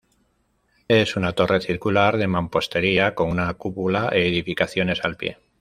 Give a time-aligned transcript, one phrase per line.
[0.87, 5.37] Es una torre circular de mampostería, con una cúpula e edificaciones al pie.